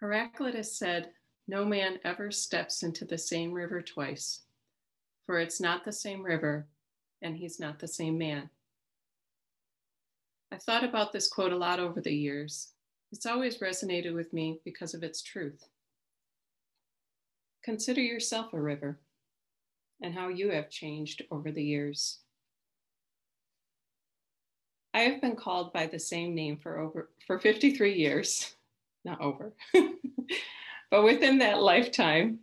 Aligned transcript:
Heraclitus 0.00 0.76
said, 0.76 1.10
No 1.46 1.64
man 1.64 1.98
ever 2.04 2.30
steps 2.30 2.82
into 2.82 3.04
the 3.04 3.18
same 3.18 3.52
river 3.52 3.82
twice, 3.82 4.42
for 5.26 5.40
it's 5.40 5.60
not 5.60 5.84
the 5.84 5.92
same 5.92 6.22
river, 6.22 6.66
and 7.20 7.36
he's 7.36 7.58
not 7.58 7.78
the 7.78 7.88
same 7.88 8.16
man. 8.16 8.48
I've 10.52 10.62
thought 10.62 10.84
about 10.84 11.12
this 11.12 11.28
quote 11.28 11.52
a 11.52 11.56
lot 11.56 11.80
over 11.80 12.00
the 12.00 12.14
years. 12.14 12.72
It's 13.12 13.26
always 13.26 13.58
resonated 13.58 14.14
with 14.14 14.32
me 14.32 14.60
because 14.64 14.94
of 14.94 15.02
its 15.02 15.20
truth. 15.20 15.68
Consider 17.64 18.00
yourself 18.00 18.52
a 18.52 18.60
river 18.60 18.98
and 20.00 20.14
how 20.14 20.28
you 20.28 20.50
have 20.50 20.70
changed 20.70 21.22
over 21.30 21.50
the 21.50 21.62
years. 21.62 22.20
I 24.94 25.00
have 25.00 25.20
been 25.20 25.36
called 25.36 25.72
by 25.72 25.86
the 25.86 25.98
same 25.98 26.34
name 26.34 26.56
for 26.56 26.78
over 26.78 27.10
for 27.26 27.38
53 27.38 27.94
years, 27.94 28.54
not 29.04 29.20
over. 29.20 29.54
but 30.90 31.04
within 31.04 31.38
that 31.38 31.62
lifetime, 31.62 32.40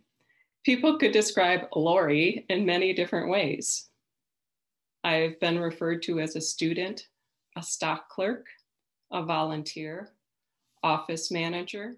people 0.64 0.98
could 0.98 1.12
describe 1.12 1.68
Lori 1.74 2.44
in 2.48 2.66
many 2.66 2.92
different 2.92 3.30
ways. 3.30 3.88
I've 5.04 5.38
been 5.38 5.58
referred 5.58 6.02
to 6.04 6.18
as 6.18 6.34
a 6.34 6.40
student, 6.40 7.06
a 7.56 7.62
stock 7.62 8.08
clerk, 8.08 8.46
a 9.12 9.22
volunteer, 9.22 10.10
office 10.82 11.30
manager, 11.30 11.96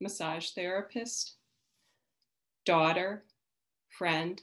massage 0.00 0.50
therapist, 0.50 1.34
daughter, 2.64 3.24
friend, 3.88 4.40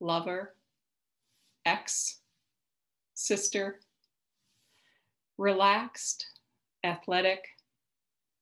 lover, 0.00 0.56
ex, 1.64 2.20
sister, 3.14 3.80
relaxed, 5.38 6.26
athletic, 6.82 7.44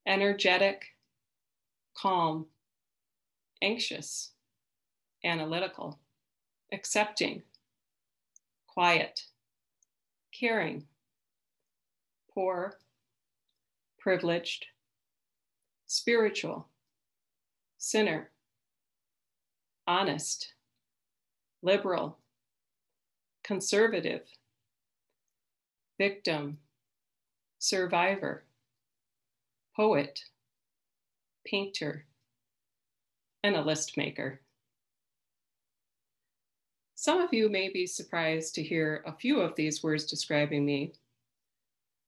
energetic, 0.06 0.96
calm, 1.96 2.46
anxious, 3.60 4.32
analytical, 5.24 5.98
accepting, 6.72 7.42
quiet, 8.66 9.26
caring, 10.32 10.84
poor, 12.32 12.78
privileged, 14.00 14.66
spiritual, 15.86 16.66
sinner, 17.78 18.30
honest, 19.86 20.54
liberal, 21.62 22.18
conservative, 23.44 24.22
victim, 25.98 26.58
survivor, 27.58 28.44
poet, 29.74 30.24
painter, 31.46 32.04
and 33.42 33.56
a 33.56 33.62
list 33.62 33.96
maker. 33.96 34.40
Some 36.94 37.20
of 37.20 37.34
you 37.34 37.48
may 37.48 37.68
be 37.68 37.86
surprised 37.86 38.54
to 38.54 38.62
hear 38.62 39.02
a 39.06 39.12
few 39.12 39.40
of 39.40 39.56
these 39.56 39.82
words 39.82 40.04
describing 40.04 40.64
me. 40.64 40.92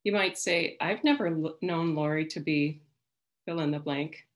You 0.05 0.13
might 0.13 0.39
say, 0.39 0.77
I've 0.81 1.03
never 1.03 1.37
known 1.63 1.95
Lori 1.95 2.27
to 2.27 2.41
be 2.41 2.81
fill 3.45 3.61
in 3.61 3.71
the 3.71 3.79
blank. 3.79 4.27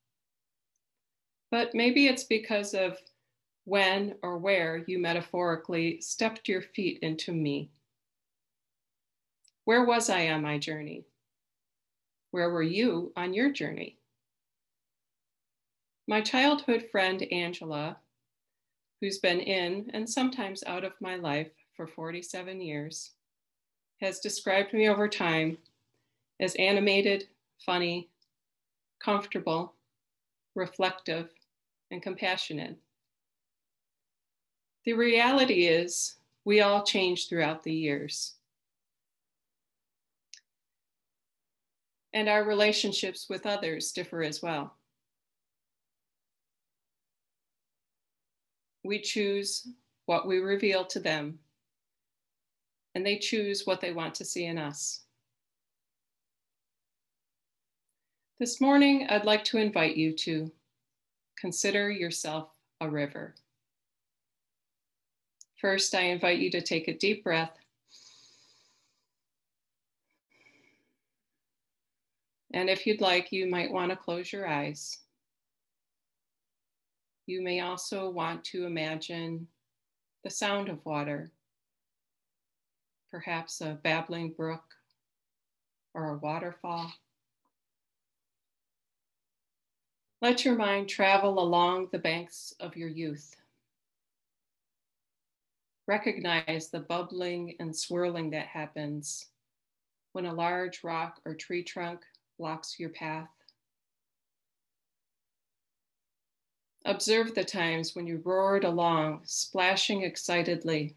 But 1.51 1.75
maybe 1.75 2.09
it's 2.09 2.25
because 2.25 2.75
of 2.75 2.99
when 3.65 4.17
or 4.23 4.39
where 4.39 4.83
you 4.87 4.99
metaphorically 4.99 6.01
stepped 6.01 6.49
your 6.49 6.63
feet 6.63 6.99
into 7.03 7.33
me. 7.33 7.71
Where 9.65 9.85
was 9.85 10.11
I 10.11 10.31
on 10.31 10.43
my 10.43 10.59
journey? 10.59 11.05
Where 12.31 12.51
were 12.51 12.63
you 12.63 13.13
on 13.17 13.33
your 13.33 13.51
journey? 13.51 13.97
My 16.07 16.21
childhood 16.21 16.89
friend 16.91 17.23
Angela, 17.33 17.99
who's 19.01 19.19
been 19.19 19.41
in 19.41 19.91
and 19.95 20.09
sometimes 20.09 20.65
out 20.67 20.85
of 20.85 20.93
my 21.01 21.17
life 21.17 21.51
for 21.75 21.87
47 21.87 22.61
years, 22.61 23.13
has 24.01 24.21
described 24.21 24.73
me 24.73 24.89
over 24.89 25.09
time 25.09 25.59
as 26.41 26.55
animated, 26.57 27.29
funny, 27.65 28.09
comfortable, 29.01 29.75
reflective, 30.55 31.31
and 31.91 32.03
compassionate. 32.03 32.77
The 34.85 34.93
reality 34.93 35.67
is, 35.67 36.17
we 36.45 36.61
all 36.61 36.83
change 36.83 37.29
throughout 37.29 37.63
the 37.63 37.73
years. 37.73 38.38
And 42.19 42.29
our 42.29 42.43
relationships 42.43 43.29
with 43.31 43.47
others 43.47 43.93
differ 43.93 44.25
as 44.25 44.43
well. 44.43 44.75
We 48.83 49.01
choose 49.01 49.69
what 50.07 50.27
we 50.27 50.39
reveal 50.39 50.85
to 50.87 50.99
them, 50.99 51.39
and 52.97 53.07
they 53.07 53.19
choose 53.19 53.69
what 53.69 53.81
they 53.81 53.93
want 53.93 54.17
to 54.17 54.25
see 54.25 54.47
in 54.47 54.59
us. 54.59 55.03
This 58.41 58.61
morning, 58.61 59.07
I'd 59.09 59.25
like 59.25 59.45
to 59.45 59.59
invite 59.59 59.97
you 59.97 60.13
to 60.15 60.51
consider 61.41 61.89
yourself 61.89 62.49
a 62.81 62.91
river. 62.91 63.37
First, 65.61 65.95
I 65.95 66.01
invite 66.01 66.41
you 66.41 66.51
to 66.51 66.63
take 66.63 66.89
a 66.89 66.99
deep 66.99 67.23
breath. 67.23 67.57
And 72.59 72.69
if 72.69 72.89
you'd 72.89 73.01
like, 73.01 73.31
you 73.31 73.49
might 73.49 73.71
want 73.71 73.93
to 73.93 73.97
close 73.97 74.33
your 74.33 74.49
eyes. 74.49 74.99
You 77.25 77.41
may 77.41 77.61
also 77.61 78.11
want 78.11 78.43
to 78.47 78.67
imagine 78.67 79.47
the 80.25 80.31
sound 80.31 80.69
of 80.69 80.85
water, 80.85 81.31
perhaps 83.13 83.61
a 83.61 83.79
babbling 83.85 84.33
brook 84.33 84.65
or 85.95 86.09
a 86.09 86.19
waterfall. 86.19 86.93
Let 90.21 90.45
your 90.45 90.57
mind 90.57 90.89
travel 90.89 91.39
along 91.39 91.91
the 91.93 92.01
banks 92.01 92.53
of 92.59 92.77
your 92.77 92.89
youth. 92.89 93.37
Recognize 95.87 96.71
the 96.73 96.81
bubbling 96.81 97.55
and 97.61 97.75
swirling 97.75 98.31
that 98.31 98.47
happens 98.47 99.27
when 100.11 100.27
a 100.27 100.35
large 100.35 100.83
rock 100.83 101.21
or 101.25 101.37
tree 101.37 101.63
trunk 101.63 102.01
blocks 102.39 102.79
your 102.79 102.91
path. 102.91 103.29
Observe 106.85 107.35
the 107.35 107.45
times 107.45 107.95
when 107.95 108.07
you 108.07 108.23
roared 108.25 108.65
along, 108.65 109.21
splashing 109.25 110.03
excitedly, 110.03 110.97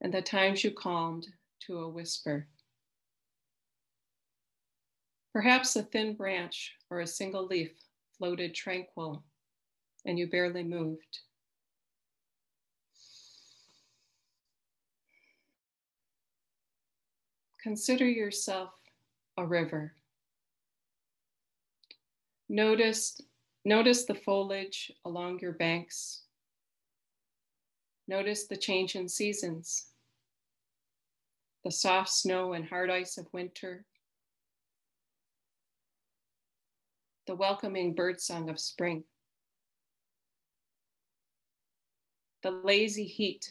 and 0.00 0.14
the 0.14 0.22
times 0.22 0.62
you 0.64 0.70
calmed 0.70 1.26
to 1.60 1.78
a 1.78 1.88
whisper. 1.88 2.46
Perhaps 5.32 5.76
a 5.76 5.82
thin 5.82 6.14
branch 6.14 6.74
or 6.90 7.00
a 7.00 7.06
single 7.06 7.46
leaf 7.46 7.72
floated 8.16 8.54
tranquil 8.54 9.22
and 10.06 10.18
you 10.18 10.26
barely 10.26 10.62
moved. 10.62 11.20
Consider 17.62 18.08
yourself 18.08 18.70
a 19.36 19.44
river. 19.44 19.94
Notice, 22.48 23.20
notice 23.64 24.04
the 24.04 24.14
foliage 24.14 24.92
along 25.04 25.40
your 25.40 25.52
banks. 25.52 26.22
Notice 28.06 28.46
the 28.46 28.56
change 28.56 28.94
in 28.94 29.08
seasons, 29.08 29.88
the 31.64 31.70
soft 31.70 32.10
snow 32.10 32.52
and 32.52 32.64
hard 32.64 32.90
ice 32.90 33.18
of 33.18 33.26
winter, 33.32 33.84
the 37.26 37.34
welcoming 37.34 37.92
birdsong 37.92 38.48
of 38.48 38.58
spring, 38.58 39.04
the 42.42 42.52
lazy 42.52 43.04
heat 43.04 43.50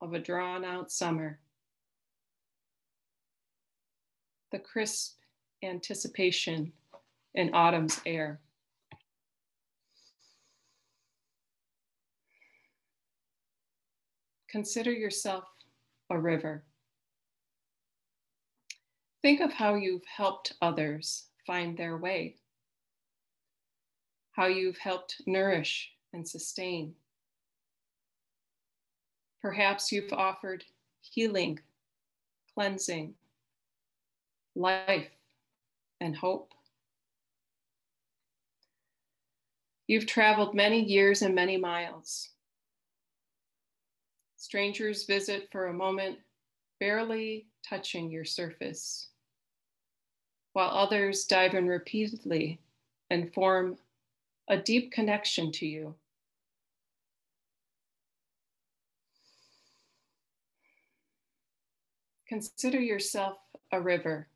of 0.00 0.12
a 0.12 0.20
drawn 0.20 0.64
out 0.64 0.92
summer 0.92 1.40
the 4.56 4.62
crisp 4.62 5.18
anticipation 5.62 6.72
in 7.34 7.52
autumn's 7.52 8.00
air. 8.06 8.40
Consider 14.48 14.90
yourself 14.90 15.44
a 16.08 16.18
river. 16.18 16.64
Think 19.20 19.42
of 19.42 19.52
how 19.52 19.74
you've 19.74 20.06
helped 20.06 20.54
others 20.62 21.26
find 21.46 21.76
their 21.76 21.98
way, 21.98 22.36
how 24.32 24.46
you've 24.46 24.78
helped 24.78 25.20
nourish 25.26 25.90
and 26.14 26.26
sustain. 26.26 26.94
Perhaps 29.42 29.92
you've 29.92 30.14
offered 30.14 30.64
healing, 31.02 31.58
cleansing, 32.54 33.12
life 34.56 35.10
and 36.00 36.16
hope 36.16 36.52
You've 39.86 40.06
traveled 40.06 40.54
many 40.54 40.82
years 40.82 41.22
and 41.22 41.34
many 41.34 41.56
miles. 41.56 42.30
Strangers 44.36 45.04
visit 45.04 45.48
for 45.52 45.66
a 45.66 45.72
moment, 45.72 46.18
barely 46.80 47.46
touching 47.68 48.10
your 48.10 48.24
surface, 48.24 49.08
while 50.54 50.70
others 50.70 51.24
dive 51.24 51.54
in 51.54 51.68
repeatedly 51.68 52.60
and 53.10 53.32
form 53.32 53.78
a 54.48 54.56
deep 54.56 54.90
connection 54.90 55.52
to 55.52 55.66
you. 55.66 55.94
Consider 62.28 62.80
yourself 62.80 63.36
a 63.70 63.80
river. 63.80 64.26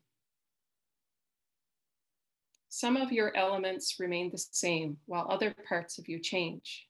Some 2.73 2.95
of 2.95 3.11
your 3.11 3.35
elements 3.35 3.99
remain 3.99 4.31
the 4.31 4.37
same 4.37 4.95
while 5.05 5.27
other 5.29 5.53
parts 5.67 5.97
of 5.97 6.07
you 6.07 6.19
change. 6.19 6.87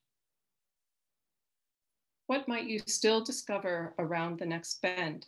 What 2.27 2.47
might 2.47 2.67
you 2.67 2.79
still 2.85 3.23
discover 3.23 3.95
around 3.97 4.37
the 4.37 4.45
next 4.45 4.79
bend? 4.83 5.25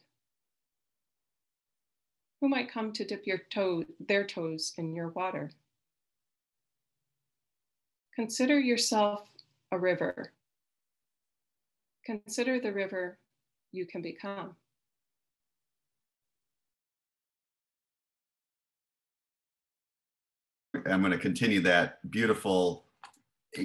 Who 2.39 2.49
might 2.49 2.71
come 2.71 2.93
to 2.93 3.03
dip 3.03 3.25
your 3.25 3.39
toe, 3.49 3.83
their 3.99 4.23
toes 4.23 4.73
in 4.77 4.95
your 4.95 5.09
water? 5.09 5.49
Consider 8.15 8.59
yourself 8.59 9.27
a 9.71 9.79
river. 9.79 10.33
Consider 12.05 12.59
the 12.59 12.71
river 12.71 13.17
you 13.71 13.87
can 13.87 14.03
become. 14.03 14.55
I'm 20.85 21.01
going 21.01 21.11
to 21.11 21.17
continue 21.17 21.61
that 21.61 22.09
beautiful 22.11 22.85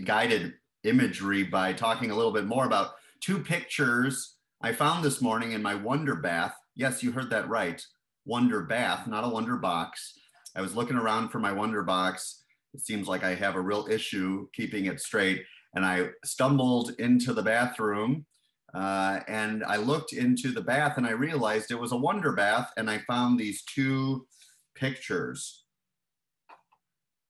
guided 0.05 0.55
imagery 0.85 1.43
by 1.43 1.73
talking 1.73 2.11
a 2.11 2.15
little 2.15 2.32
bit 2.32 2.47
more 2.47 2.67
about 2.67 2.93
two 3.20 3.41
pictures 3.41 4.37
I 4.62 4.73
found 4.73 5.05
this 5.05 5.20
morning 5.20 5.53
in 5.53 5.62
my 5.62 5.75
Wonder 5.75 6.15
Bath. 6.15 6.55
Yes, 6.76 7.03
you 7.03 7.11
heard 7.11 7.31
that 7.31 7.49
right. 7.49 7.85
Wonder 8.25 8.62
Bath, 8.62 9.06
not 9.09 9.25
a 9.25 9.29
Wonder 9.29 9.56
Box. 9.56 10.19
I 10.55 10.61
was 10.61 10.76
looking 10.76 10.97
around 10.97 11.31
for 11.31 11.41
my 11.41 11.53
Wonder 11.53 11.82
Box. 11.82 12.44
It 12.75 12.81
seems 12.81 13.09
like 13.09 13.25
I 13.25 13.35
have 13.35 13.56
a 13.56 13.61
real 13.61 13.87
issue 13.91 14.47
keeping 14.53 14.87
it 14.87 15.00
straight. 15.00 15.44
And 15.75 15.85
I 15.85 16.11
stumbled 16.25 16.93
into 16.99 17.32
the 17.32 17.43
bathroom 17.43 18.26
uh, 18.75 19.21
and 19.26 19.64
I 19.64 19.76
looked 19.76 20.12
into 20.12 20.53
the 20.53 20.61
bath 20.61 20.99
and 20.99 21.06
I 21.06 21.12
realized 21.12 21.71
it 21.71 21.81
was 21.81 21.93
a 21.93 21.97
Wonder 21.97 22.32
Bath. 22.32 22.71
And 22.76 22.88
I 22.88 22.99
found 23.09 23.38
these 23.38 23.62
two 23.62 24.26
pictures 24.76 25.64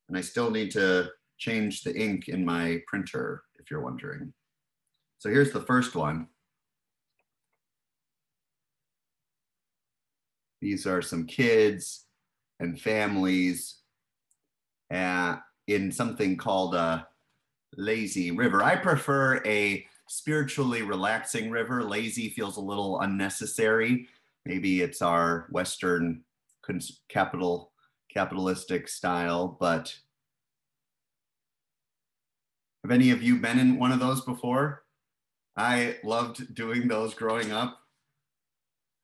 and 0.08 0.16
I 0.16 0.20
still 0.20 0.50
need 0.50 0.70
to 0.72 1.10
change 1.38 1.82
the 1.82 1.96
ink 1.96 2.28
in 2.28 2.44
my 2.44 2.80
printer, 2.86 3.42
if 3.58 3.70
you're 3.70 3.80
wondering. 3.80 4.32
So 5.18 5.28
here's 5.28 5.52
the 5.52 5.60
first 5.60 5.94
one. 5.94 6.28
These 10.60 10.86
are 10.86 11.02
some 11.02 11.26
kids 11.26 12.06
and 12.58 12.80
families 12.80 13.78
uh, 14.92 15.36
in 15.66 15.92
something 15.92 16.36
called 16.36 16.74
a 16.74 17.06
lazy 17.76 18.30
river. 18.32 18.62
I 18.62 18.76
prefer 18.76 19.40
a 19.44 19.86
spiritually 20.08 20.82
relaxing 20.82 21.50
river. 21.50 21.84
Lazy 21.84 22.30
feels 22.30 22.56
a 22.56 22.62
little 22.62 23.00
unnecessary. 23.00 24.08
Maybe 24.46 24.80
it's 24.80 25.02
our 25.02 25.46
Western 25.50 26.24
capital 27.08 27.72
capitalistic 28.18 28.88
style, 28.88 29.56
but 29.60 29.94
have 32.82 32.90
any 32.90 33.12
of 33.12 33.22
you 33.22 33.36
been 33.36 33.60
in 33.60 33.78
one 33.78 33.92
of 33.92 34.00
those 34.00 34.22
before? 34.22 34.82
I 35.56 35.98
loved 36.02 36.52
doing 36.52 36.88
those 36.88 37.14
growing 37.14 37.52
up. 37.52 37.78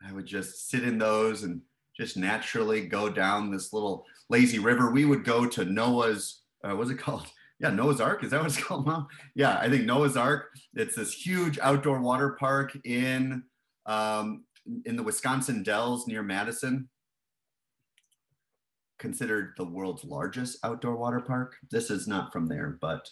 I 0.04 0.10
would 0.10 0.26
just 0.26 0.68
sit 0.68 0.82
in 0.82 0.98
those 0.98 1.44
and 1.44 1.60
just 1.96 2.16
naturally 2.16 2.88
go 2.88 3.08
down 3.08 3.52
this 3.52 3.72
little 3.72 4.04
lazy 4.30 4.58
river. 4.58 4.90
We 4.90 5.04
would 5.04 5.22
go 5.22 5.46
to 5.46 5.64
Noah's, 5.64 6.42
uh, 6.64 6.74
what's 6.74 6.90
it 6.90 6.98
called? 6.98 7.26
Yeah, 7.60 7.70
Noah's 7.70 8.00
Ark. 8.00 8.24
Is 8.24 8.32
that 8.32 8.40
what 8.40 8.48
it's 8.48 8.62
called, 8.62 8.84
Mom? 8.84 9.06
Yeah, 9.36 9.58
I 9.58 9.70
think 9.70 9.84
Noah's 9.84 10.16
Ark. 10.16 10.50
It's 10.74 10.96
this 10.96 11.14
huge 11.14 11.56
outdoor 11.60 12.00
water 12.00 12.36
park 12.38 12.76
in 12.84 13.44
um, 13.86 14.44
in 14.84 14.96
the 14.96 15.04
Wisconsin 15.04 15.62
Dells 15.62 16.08
near 16.08 16.24
Madison 16.24 16.88
considered 19.04 19.52
the 19.58 19.64
world's 19.66 20.02
largest 20.02 20.56
outdoor 20.64 20.96
water 20.96 21.20
park. 21.20 21.56
This 21.70 21.90
is 21.90 22.08
not 22.08 22.32
from 22.32 22.48
there, 22.48 22.78
but 22.80 23.06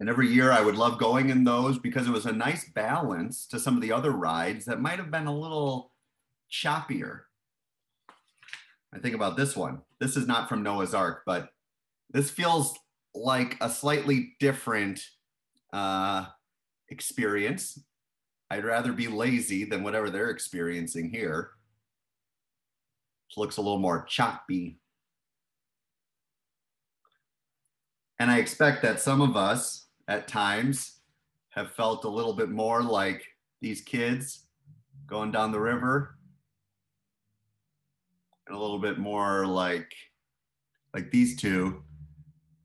and 0.00 0.08
every 0.08 0.26
year 0.26 0.50
I 0.50 0.62
would 0.62 0.74
love 0.74 0.98
going 0.98 1.30
in 1.30 1.44
those 1.44 1.78
because 1.78 2.08
it 2.08 2.12
was 2.12 2.26
a 2.26 2.32
nice 2.32 2.68
balance 2.70 3.46
to 3.48 3.60
some 3.60 3.76
of 3.76 3.82
the 3.82 3.92
other 3.92 4.10
rides 4.10 4.64
that 4.64 4.80
might 4.80 4.98
have 4.98 5.12
been 5.12 5.28
a 5.28 5.34
little 5.34 5.92
choppier. 6.52 7.20
I 8.92 8.98
think 8.98 9.14
about 9.14 9.36
this 9.36 9.56
one. 9.56 9.82
This 10.00 10.16
is 10.16 10.26
not 10.26 10.48
from 10.48 10.64
Noah's 10.64 10.94
Ark, 10.94 11.22
but 11.24 11.50
this 12.10 12.28
feels 12.28 12.76
like 13.14 13.56
a 13.60 13.70
slightly 13.70 14.34
different 14.40 15.00
uh, 15.72 16.26
experience. 16.88 17.78
I'd 18.50 18.64
rather 18.64 18.92
be 18.92 19.06
lazy 19.06 19.64
than 19.64 19.84
whatever 19.84 20.10
they're 20.10 20.30
experiencing 20.30 21.10
here 21.10 21.52
looks 23.36 23.56
a 23.56 23.60
little 23.60 23.78
more 23.78 24.04
choppy. 24.04 24.80
And 28.18 28.30
I 28.30 28.38
expect 28.38 28.82
that 28.82 29.00
some 29.00 29.20
of 29.20 29.36
us 29.36 29.86
at 30.08 30.26
times 30.26 31.00
have 31.50 31.72
felt 31.72 32.04
a 32.04 32.08
little 32.08 32.32
bit 32.32 32.50
more 32.50 32.82
like 32.82 33.24
these 33.60 33.80
kids 33.80 34.46
going 35.06 35.30
down 35.30 35.52
the 35.52 35.60
river 35.60 36.18
and 38.46 38.56
a 38.56 38.60
little 38.60 38.78
bit 38.78 38.98
more 38.98 39.46
like 39.46 39.92
like 40.94 41.10
these 41.10 41.36
two 41.36 41.82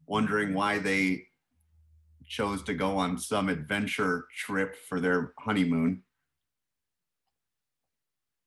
wondering 0.07 0.53
why 0.53 0.77
they 0.77 1.25
chose 2.25 2.63
to 2.63 2.73
go 2.73 2.97
on 2.97 3.17
some 3.17 3.49
adventure 3.49 4.25
trip 4.35 4.75
for 4.87 4.99
their 4.99 5.33
honeymoon 5.39 6.01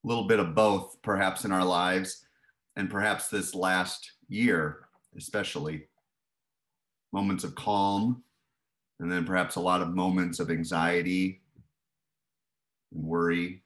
little 0.07 0.25
bit 0.25 0.39
of 0.39 0.55
both 0.55 0.97
perhaps 1.03 1.45
in 1.45 1.53
our 1.53 1.65
lives 1.65 2.25
and 2.77 2.89
perhaps 2.89 3.29
this 3.29 3.55
last 3.55 4.13
year 4.29 4.87
especially. 5.17 5.89
Moments 7.13 7.45
of 7.45 7.55
calm 7.55 8.23
and 9.01 9.11
then 9.11 9.25
perhaps 9.25 9.57
a 9.57 9.61
lot 9.61 9.83
of 9.83 9.95
moments 9.95 10.39
of 10.39 10.51
anxiety 10.51 11.43
and 12.93 13.03
worry. 13.03 13.63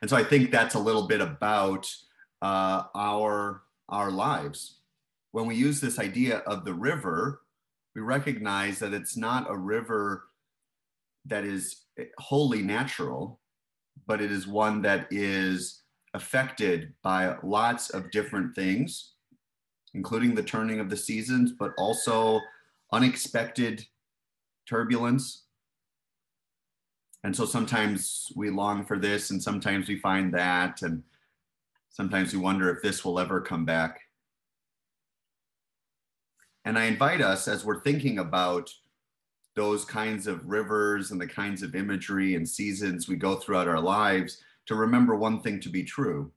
And 0.00 0.08
so 0.08 0.16
i 0.16 0.22
think 0.22 0.50
that's 0.50 0.74
a 0.74 0.80
little 0.80 1.06
bit 1.08 1.20
about 1.20 1.90
uh, 2.42 2.84
our 2.94 3.62
our 3.88 4.10
lives. 4.10 4.80
When 5.32 5.46
we 5.46 5.54
use 5.54 5.80
this 5.80 5.98
idea 5.98 6.38
of 6.38 6.64
the 6.64 6.74
river 6.74 7.40
we 7.94 8.02
recognize 8.02 8.78
that 8.78 8.94
it's 8.94 9.16
not 9.16 9.50
a 9.50 9.56
river 9.56 10.28
that 11.26 11.44
is 11.44 11.84
wholly 12.18 12.62
natural 12.62 13.40
but 14.06 14.20
it 14.20 14.30
is 14.30 14.46
one 14.46 14.82
that 14.82 15.06
is 15.10 15.82
affected 16.14 16.94
by 17.02 17.36
lots 17.42 17.90
of 17.90 18.10
different 18.10 18.54
things, 18.54 19.12
including 19.94 20.34
the 20.34 20.42
turning 20.42 20.80
of 20.80 20.90
the 20.90 20.96
seasons, 20.96 21.52
but 21.58 21.72
also 21.78 22.40
unexpected 22.92 23.84
turbulence. 24.68 25.44
And 27.24 27.34
so 27.34 27.44
sometimes 27.44 28.30
we 28.36 28.50
long 28.50 28.84
for 28.84 28.98
this, 28.98 29.30
and 29.30 29.42
sometimes 29.42 29.88
we 29.88 29.98
find 29.98 30.32
that, 30.34 30.82
and 30.82 31.02
sometimes 31.90 32.32
we 32.32 32.38
wonder 32.38 32.70
if 32.70 32.82
this 32.82 33.04
will 33.04 33.18
ever 33.18 33.40
come 33.40 33.64
back. 33.64 34.00
And 36.64 36.78
I 36.78 36.84
invite 36.84 37.20
us 37.20 37.48
as 37.48 37.64
we're 37.64 37.80
thinking 37.80 38.18
about 38.18 38.70
those 39.58 39.84
kinds 39.84 40.28
of 40.28 40.46
rivers 40.46 41.10
and 41.10 41.20
the 41.20 41.26
kinds 41.26 41.64
of 41.64 41.74
imagery 41.74 42.36
and 42.36 42.48
seasons 42.48 43.08
we 43.08 43.16
go 43.16 43.34
throughout 43.34 43.66
our 43.66 43.80
lives 43.80 44.40
to 44.66 44.76
remember 44.76 45.16
one 45.16 45.40
thing 45.40 45.58
to 45.58 45.68
be 45.68 45.82
true 45.82 46.30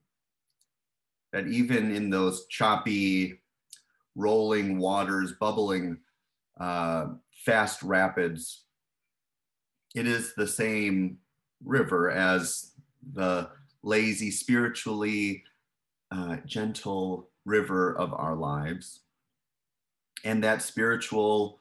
that 1.32 1.48
even 1.48 1.96
in 1.96 2.10
those 2.10 2.48
choppy, 2.48 3.40
rolling 4.16 4.80
waters, 4.80 5.34
bubbling, 5.40 6.00
uh, 6.60 7.06
fast 7.46 7.84
rapids, 7.84 8.64
it 9.94 10.08
is 10.08 10.34
the 10.34 10.48
same 10.48 11.20
river 11.64 12.10
as 12.10 12.72
the 13.14 13.48
lazy, 13.84 14.32
spiritually 14.32 15.44
uh, 16.12 16.38
gentle 16.48 17.30
river 17.46 17.96
of 17.96 18.14
our 18.14 18.36
lives. 18.36 19.02
And 20.24 20.44
that 20.44 20.64
spiritual 20.64 21.61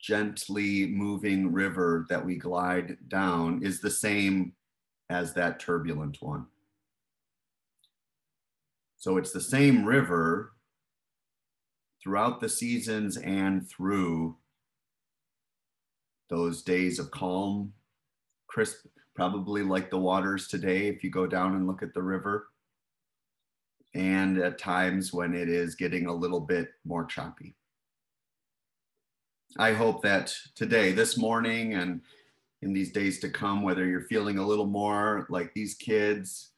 gently 0.00 0.86
moving 0.86 1.52
river 1.52 2.06
that 2.08 2.24
we 2.24 2.36
glide 2.36 2.96
down 3.08 3.62
is 3.62 3.80
the 3.80 3.90
same 3.90 4.52
as 5.10 5.34
that 5.34 5.60
turbulent 5.60 6.16
one. 6.20 6.46
So 8.96 9.16
it's 9.16 9.32
the 9.32 9.40
same 9.40 9.84
river, 9.84 10.52
throughout 12.02 12.40
the 12.40 12.48
seasons 12.48 13.16
and 13.18 13.68
through 13.68 14.36
those 16.30 16.62
days 16.62 16.98
of 16.98 17.10
calm, 17.10 17.72
crisp, 18.46 18.86
probably 19.14 19.62
like 19.62 19.90
the 19.90 19.98
waters 19.98 20.48
today 20.48 20.88
if 20.88 21.04
you 21.04 21.10
go 21.10 21.26
down 21.26 21.56
and 21.56 21.66
look 21.66 21.82
at 21.82 21.92
the 21.92 22.02
river, 22.02 22.48
and 23.94 24.38
at 24.38 24.58
times 24.58 25.12
when 25.12 25.34
it 25.34 25.48
is 25.48 25.74
getting 25.74 26.06
a 26.06 26.14
little 26.14 26.40
bit 26.40 26.68
more 26.84 27.04
choppy. 27.04 27.54
I 29.58 29.72
hope 29.72 30.02
that 30.02 30.32
today, 30.54 30.92
this 30.92 31.18
morning, 31.18 31.74
and 31.74 32.00
in 32.62 32.72
these 32.72 32.92
days 32.92 33.18
to 33.20 33.28
come, 33.28 33.62
whether 33.62 33.84
you're 33.84 34.02
feeling 34.02 34.38
a 34.38 34.46
little 34.46 34.66
more 34.66 35.26
like 35.28 35.52
these 35.54 35.74
kids 35.74 36.52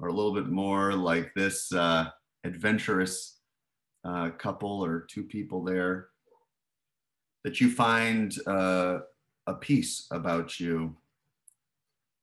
or 0.00 0.08
a 0.08 0.12
little 0.12 0.32
bit 0.32 0.46
more 0.46 0.92
like 0.92 1.34
this 1.34 1.72
uh, 1.72 2.10
adventurous 2.44 3.38
uh, 4.04 4.30
couple 4.30 4.84
or 4.84 5.00
two 5.10 5.24
people 5.24 5.64
there, 5.64 6.08
that 7.42 7.60
you 7.60 7.70
find 7.70 8.36
uh, 8.46 8.98
a 9.48 9.54
peace 9.54 10.06
about 10.12 10.60
you, 10.60 10.96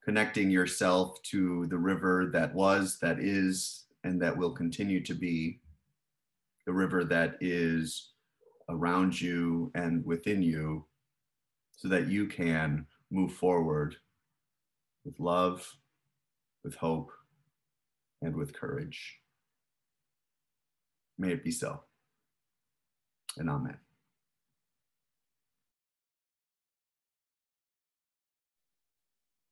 connecting 0.01 0.49
yourself 0.49 1.21
to 1.23 1.67
the 1.67 1.77
river 1.77 2.29
that 2.31 2.53
was, 2.53 2.99
that 2.99 3.19
is, 3.19 3.83
and 4.05 4.21
that 4.21 4.37
will 4.37 4.51
continue 4.51 5.03
to 5.03 5.13
be, 5.13 5.59
the 6.65 6.71
river 6.71 7.03
that 7.03 7.35
is 7.41 8.11
around 8.69 9.19
you 9.19 9.71
and 9.75 10.05
within 10.05 10.41
you, 10.41 10.85
so 11.71 11.87
that 11.87 12.07
you 12.07 12.27
can 12.27 12.85
move 13.11 13.33
forward 13.33 13.95
with 15.03 15.19
love, 15.19 15.75
with 16.63 16.75
hope, 16.75 17.11
and 18.21 18.35
with 18.35 18.53
courage. 18.53 19.19
May 21.17 21.31
it 21.31 21.43
be 21.43 21.51
so. 21.51 21.83
And 23.37 23.49
amen. 23.49 23.77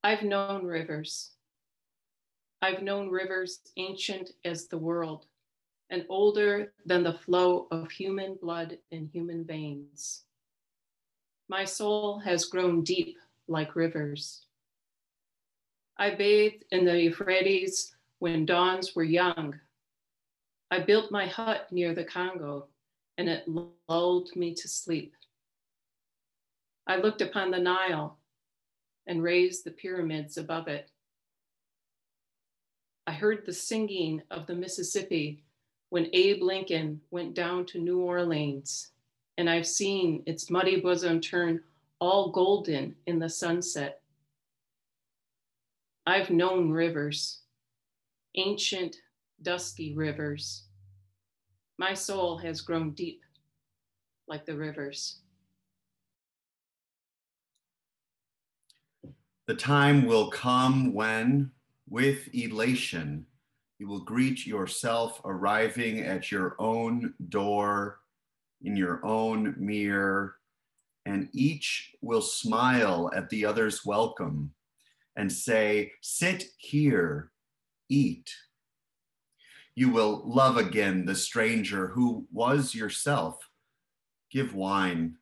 I've 0.04 0.24
known 0.24 0.66
rivers. 0.66 1.32
I've 2.62 2.82
known 2.82 3.10
rivers 3.10 3.60
ancient 3.78 4.32
as 4.44 4.68
the 4.68 4.78
world 4.78 5.28
and 5.94 6.08
older 6.10 6.74
than 6.88 7.04
the 7.04 7.14
flow 7.14 7.68
of 7.70 7.92
human 7.92 8.36
blood 8.42 8.80
in 8.90 9.06
human 9.06 9.46
veins. 9.46 10.24
My 11.48 11.66
soul 11.66 12.18
has 12.18 12.46
grown 12.46 12.84
deep 12.84 13.16
like 13.48 13.76
rivers. 13.76 14.48
I 15.96 16.16
bathed 16.16 16.66
in 16.72 16.84
the 16.84 17.00
Euphrates 17.00 17.96
when 18.18 18.44
dawns 18.44 18.96
were 18.96 19.04
young. 19.04 19.54
I 20.72 20.80
built 20.80 21.12
my 21.12 21.28
hut 21.28 21.68
near 21.72 21.94
the 21.94 22.06
Congo 22.06 22.70
and 23.20 23.30
it 23.30 23.44
lulled 23.88 24.36
me 24.36 24.56
to 24.56 24.68
sleep. 24.68 25.14
I 26.88 26.96
looked 26.96 27.22
upon 27.22 27.52
the 27.52 27.60
Nile 27.60 28.18
and 29.06 29.22
raised 29.22 29.64
the 29.64 29.70
pyramids 29.70 30.38
above 30.38 30.68
it. 30.68 30.90
I 33.06 33.12
heard 33.12 33.46
the 33.46 33.54
singing 33.54 34.24
of 34.32 34.48
the 34.48 34.56
Mississippi 34.56 35.44
when 35.94 36.10
Abe 36.14 36.42
Lincoln 36.42 37.00
went 37.12 37.36
down 37.36 37.68
to 37.68 37.78
New 37.78 38.00
Orleans, 38.00 38.94
and 39.38 39.48
I've 39.48 39.68
seen 39.68 40.24
its 40.26 40.50
muddy 40.50 40.82
bosom 40.82 41.22
turn 41.22 41.62
all 42.00 42.32
golden 42.32 42.96
in 43.06 43.20
the 43.20 43.30
sunset. 43.30 44.02
I've 46.08 46.32
known 46.32 46.72
rivers, 46.72 47.42
ancient, 48.34 48.96
dusky 49.44 49.94
rivers. 49.94 50.64
My 51.78 51.94
soul 51.94 52.40
has 52.40 52.62
grown 52.62 52.94
deep 52.94 53.22
like 54.28 54.48
the 54.48 54.58
rivers. 54.58 55.20
The 59.46 59.54
time 59.54 60.08
will 60.08 60.32
come 60.32 60.92
when, 60.96 61.52
with 61.88 62.34
elation, 62.34 63.28
you 63.80 63.88
will 63.88 64.02
greet 64.02 64.46
yourself 64.46 65.20
arriving 65.26 66.00
at 66.00 66.32
your 66.32 66.56
own 66.60 67.14
door, 67.30 68.00
in 68.62 68.76
your 68.76 69.06
own 69.06 69.56
mirror, 69.58 70.36
and 71.06 71.28
each 71.34 71.94
will 72.02 72.22
smile 72.22 73.12
at 73.16 73.30
the 73.30 73.46
other's 73.46 73.86
welcome 73.86 74.54
and 75.16 75.32
say, 75.32 75.92
Sit 76.02 76.46
here, 76.58 77.32
eat. 77.90 78.34
You 79.76 79.90
will 79.90 80.22
love 80.26 80.58
again 80.58 81.06
the 81.06 81.16
stranger 81.16 81.88
who 81.88 82.28
was 82.32 82.76
yourself. 82.76 83.50
Give 84.32 84.54
wine, 84.54 85.16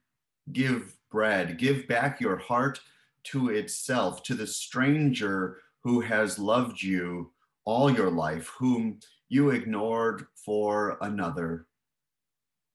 give 0.52 0.94
bread, 1.10 1.58
give 1.58 1.88
back 1.88 2.20
your 2.20 2.38
heart 2.38 2.80
to 3.24 3.50
itself, 3.50 4.24
to 4.24 4.36
the 4.36 4.48
stranger 4.48 5.60
who 5.84 6.02
has 6.02 6.38
loved 6.38 6.82
you 6.82 7.32
all 7.66 7.92
your 7.92 8.10
life, 8.10 8.48
whom 8.58 9.00
you 9.30 9.52
ignored 9.52 10.26
for 10.36 10.98
another, 11.02 11.68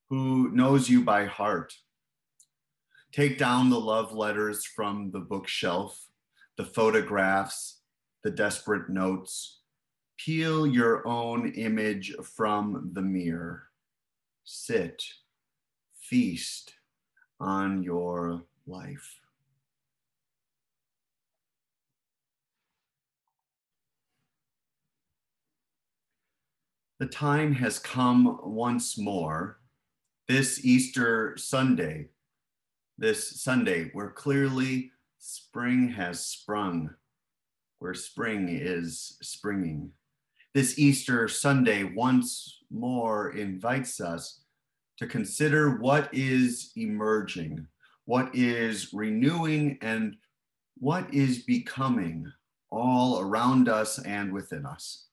who 0.08 0.50
knows 0.52 0.88
you 0.88 1.02
by 1.02 1.26
heart. 1.26 1.74
Take 3.12 3.38
down 3.38 3.70
the 3.70 3.80
love 3.80 4.12
letters 4.12 4.64
from 4.64 5.10
the 5.10 5.20
bookshelf, 5.20 6.06
the 6.56 6.64
photographs, 6.64 7.80
the 8.22 8.30
desperate 8.30 8.88
notes. 8.88 9.60
Peel 10.18 10.66
your 10.66 11.06
own 11.06 11.52
image 11.52 12.14
from 12.22 12.90
the 12.92 13.02
mirror. 13.02 13.64
Sit, 14.44 15.02
feast 16.00 16.74
on 17.40 17.82
your 17.82 18.44
life. 18.66 19.20
The 26.98 27.06
time 27.06 27.52
has 27.52 27.78
come 27.78 28.40
once 28.42 28.96
more, 28.96 29.60
this 30.28 30.64
Easter 30.64 31.36
Sunday, 31.36 32.08
this 32.96 33.42
Sunday, 33.42 33.90
where 33.92 34.08
clearly 34.08 34.92
spring 35.18 35.90
has 35.90 36.24
sprung, 36.24 36.88
where 37.80 37.92
spring 37.92 38.48
is 38.48 39.18
springing. 39.20 39.90
This 40.54 40.78
Easter 40.78 41.28
Sunday 41.28 41.84
once 41.84 42.60
more 42.70 43.32
invites 43.32 44.00
us 44.00 44.40
to 44.96 45.06
consider 45.06 45.76
what 45.76 46.08
is 46.14 46.72
emerging, 46.76 47.66
what 48.06 48.34
is 48.34 48.94
renewing, 48.94 49.76
and 49.82 50.16
what 50.78 51.12
is 51.12 51.40
becoming 51.40 52.32
all 52.70 53.20
around 53.20 53.68
us 53.68 53.98
and 53.98 54.32
within 54.32 54.64
us. 54.64 55.08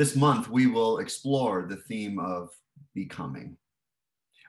This 0.00 0.16
month, 0.16 0.48
we 0.48 0.66
will 0.66 0.96
explore 0.96 1.66
the 1.68 1.76
theme 1.76 2.18
of 2.18 2.56
becoming, 2.94 3.58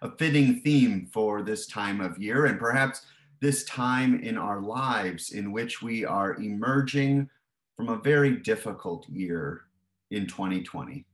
a 0.01 0.09
fitting 0.15 0.61
theme 0.61 1.09
for 1.11 1.41
this 1.41 1.67
time 1.67 1.99
of 1.99 2.17
year 2.17 2.45
and 2.45 2.57
perhaps 2.57 3.05
this 3.41 3.65
time 3.65 4.21
in 4.21 4.37
our 4.37 4.61
lives 4.61 5.31
in 5.31 5.51
which 5.51 5.81
we 5.81 6.05
are 6.05 6.35
emerging 6.35 7.29
from 7.75 7.89
a 7.89 7.97
very 7.97 8.37
difficult 8.37 9.09
year 9.09 9.63
in 10.11 10.25
2020. 10.25 11.05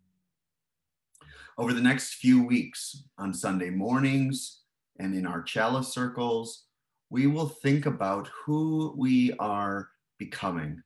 Over 1.58 1.74
the 1.74 1.82
next 1.82 2.14
few 2.14 2.44
weeks, 2.44 3.06
on 3.18 3.34
Sunday 3.34 3.72
mornings 3.72 4.60
and 5.00 5.16
in 5.16 5.26
our 5.26 5.42
chalice 5.42 5.88
circles, 5.88 6.66
we 7.10 7.26
will 7.26 7.50
think 7.50 7.88
about 7.88 8.30
who 8.46 8.94
we 8.96 9.34
are 9.40 9.90
becoming 10.20 10.84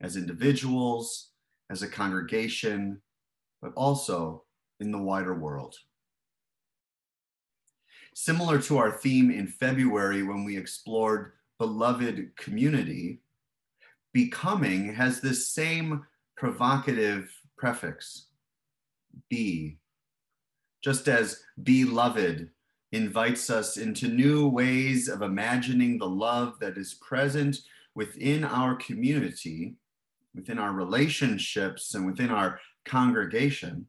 as 0.00 0.16
individuals, 0.16 1.32
as 1.70 1.82
a 1.82 1.88
congregation, 1.88 3.00
but 3.60 3.72
also 3.74 4.44
in 4.80 4.90
the 4.92 4.98
wider 4.98 5.34
world. 5.34 5.76
Similar 8.14 8.60
to 8.62 8.78
our 8.78 8.90
theme 8.90 9.30
in 9.30 9.46
February 9.46 10.22
when 10.22 10.44
we 10.44 10.56
explored 10.56 11.32
beloved 11.58 12.30
community, 12.36 13.20
becoming 14.12 14.92
has 14.94 15.20
this 15.20 15.48
same 15.48 16.04
provocative 16.36 17.30
prefix, 17.56 18.26
be. 19.28 19.78
Just 20.82 21.08
as 21.08 21.42
beloved 21.62 22.50
invites 22.92 23.50
us 23.50 23.76
into 23.76 24.08
new 24.08 24.48
ways 24.48 25.08
of 25.08 25.22
imagining 25.22 25.98
the 25.98 26.08
love 26.08 26.58
that 26.60 26.78
is 26.78 26.94
present 26.94 27.58
within 27.94 28.44
our 28.44 28.76
community, 28.76 29.74
within 30.38 30.58
our 30.58 30.72
relationships 30.72 31.94
and 31.94 32.06
within 32.06 32.30
our 32.30 32.60
congregation, 32.84 33.86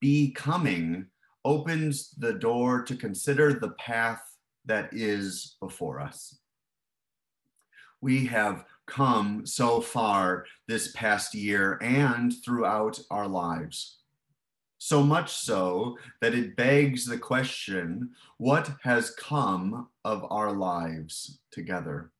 becoming 0.00 1.06
opens 1.44 2.10
the 2.18 2.32
door 2.32 2.82
to 2.82 2.96
consider 2.96 3.52
the 3.52 3.70
path 3.70 4.20
that 4.64 4.88
is 4.92 5.56
before 5.60 6.00
us. 6.00 6.38
We 8.00 8.26
have 8.26 8.64
come 8.86 9.46
so 9.46 9.80
far 9.80 10.44
this 10.66 10.92
past 10.92 11.34
year 11.34 11.78
and 11.80 12.34
throughout 12.44 12.98
our 13.10 13.28
lives. 13.28 13.98
So 14.78 15.02
much 15.02 15.32
so 15.32 15.96
that 16.20 16.34
it 16.34 16.56
begs 16.56 17.06
the 17.06 17.18
question 17.18 18.10
what 18.38 18.70
has 18.82 19.10
come 19.12 19.88
of 20.04 20.26
our 20.30 20.52
lives 20.52 21.38
together? 21.50 22.10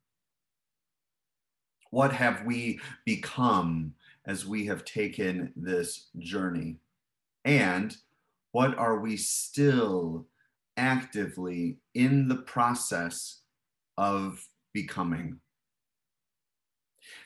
What 1.96 2.12
have 2.12 2.44
we 2.44 2.78
become 3.06 3.94
as 4.26 4.44
we 4.44 4.66
have 4.66 4.84
taken 4.84 5.50
this 5.56 6.08
journey? 6.18 6.76
And 7.46 7.96
what 8.52 8.76
are 8.76 9.00
we 9.00 9.16
still 9.16 10.26
actively 10.76 11.78
in 11.94 12.28
the 12.28 12.42
process 12.42 13.40
of 13.96 14.46
becoming? 14.74 15.40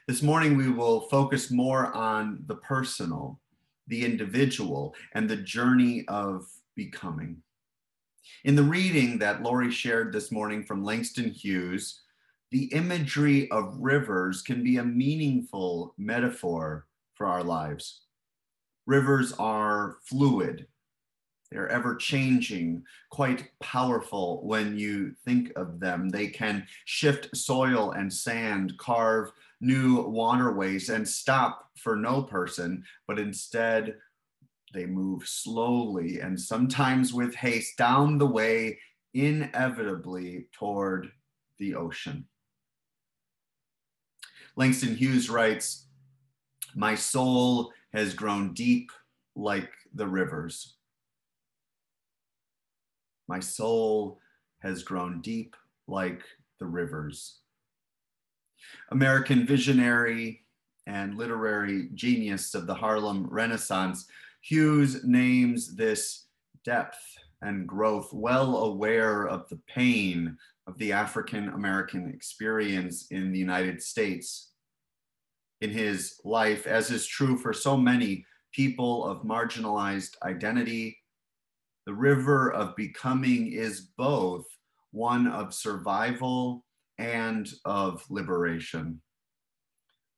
This 0.07 0.23
morning, 0.23 0.57
we 0.57 0.71
will 0.71 1.01
focus 1.09 1.51
more 1.51 1.93
on 1.93 2.45
the 2.47 2.55
personal, 2.55 3.41
the 3.89 4.05
individual, 4.05 4.95
and 5.15 5.29
the 5.29 5.39
journey 5.39 6.05
of 6.07 6.47
becoming. 6.77 7.43
In 8.45 8.55
the 8.55 8.63
reading 8.63 9.19
that 9.19 9.43
Lori 9.43 9.73
shared 9.73 10.13
this 10.13 10.31
morning 10.31 10.63
from 10.63 10.85
Langston 10.85 11.29
Hughes, 11.29 12.03
the 12.51 12.65
imagery 12.73 13.51
of 13.51 13.77
rivers 13.79 14.43
can 14.43 14.63
be 14.63 14.79
a 14.79 14.85
meaningful 14.85 15.95
metaphor 15.97 16.87
for 17.15 17.27
our 17.27 17.45
lives. 17.45 18.03
Rivers 18.87 19.33
are 19.39 19.99
fluid, 20.05 20.67
they're 21.51 21.69
ever 21.69 21.97
changing, 21.97 22.85
quite 23.11 23.51
powerful 23.61 24.47
when 24.47 24.79
you 24.79 25.15
think 25.25 25.53
of 25.57 25.81
them. 25.81 26.09
They 26.09 26.29
can 26.29 26.67
shift 26.85 27.37
soil 27.37 27.91
and 27.93 28.13
sand, 28.13 28.79
carve 28.79 29.33
new 29.61 30.03
waterways, 30.03 30.91
and 30.91 31.07
stop 31.07 31.71
for 31.77 31.97
no 31.97 32.23
person, 32.23 32.85
but 33.09 33.19
instead 33.19 33.97
they 34.73 34.87
move 34.87 35.27
slowly 35.27 36.21
and 36.21 36.41
sometimes 36.41 37.13
with 37.13 37.35
haste 37.35 37.77
down 37.77 38.19
the 38.19 38.27
way, 38.27 38.79
inevitably 39.13 40.47
toward 40.53 41.11
the 41.59 41.75
ocean. 41.75 42.25
Langston 44.61 44.95
Hughes 44.95 45.29
writes, 45.29 45.87
My 46.77 46.95
soul 46.95 47.73
has 47.93 48.15
grown 48.15 48.55
deep 48.55 48.93
like 49.35 49.71
the 49.95 50.07
rivers 50.07 50.77
my 53.31 53.39
soul 53.39 54.19
has 54.59 54.83
grown 54.83 55.21
deep 55.21 55.55
like 55.87 56.21
the 56.59 56.67
rivers. 56.67 57.39
American 58.91 59.47
visionary 59.47 60.45
and 60.89 61.17
literary 61.17 61.91
genius 61.95 62.57
of 62.57 62.67
the 62.67 62.75
Harlem 62.75 63.29
Renaissance, 63.31 64.09
Hughes 64.41 65.05
names 65.05 65.77
this 65.77 66.27
depth 66.65 66.99
and 67.41 67.69
growth, 67.69 68.13
well 68.13 68.57
aware 68.65 69.29
of 69.29 69.49
the 69.49 69.61
pain 69.69 70.37
of 70.67 70.77
the 70.79 70.91
African 70.91 71.51
American 71.51 72.11
experience 72.13 73.07
in 73.13 73.31
the 73.31 73.39
United 73.39 73.81
States. 73.81 74.50
In 75.61 75.71
his 75.71 76.21
life, 76.25 76.67
as 76.67 76.91
is 76.91 77.07
true 77.07 77.37
for 77.37 77.53
so 77.53 77.77
many 77.77 78.25
people 78.53 79.05
of 79.05 79.23
marginalized 79.23 80.17
identity 80.23 81.01
the 81.87 81.95
river 81.95 82.53
of 82.53 82.77
becoming 82.77 83.53
is 83.53 83.81
both 83.81 84.47
one 84.93 85.27
of 85.27 85.53
survival 85.53 86.65
and 86.99 87.53
of 87.65 88.05
liberation. 88.11 89.01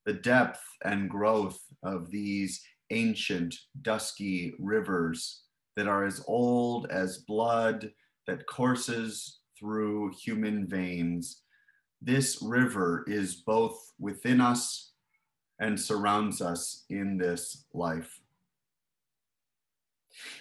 The 0.05 0.13
depth 0.13 0.61
and 0.85 1.09
growth 1.09 1.61
of 1.83 2.11
these 2.11 2.63
ancient, 2.91 3.55
dusky 3.81 4.53
rivers 4.59 5.45
that 5.77 5.87
are 5.87 6.05
as 6.05 6.23
old 6.27 6.91
as 6.91 7.25
blood 7.27 7.91
that 8.27 8.47
courses 8.47 9.39
through 9.59 10.13
human 10.21 10.67
veins. 10.67 11.43
This 12.03 12.43
river 12.43 13.05
is 13.07 13.37
both 13.37 13.81
within 13.99 14.41
us 14.43 14.92
and 15.63 15.79
surrounds 15.79 16.43
us 16.43 16.85
in 16.91 17.17
this 17.17 17.65
life. 17.73 18.21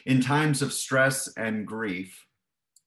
In 0.07 0.19
times 0.19 0.63
of 0.63 0.73
stress 0.73 1.31
and 1.37 1.65
grief, 1.65 2.25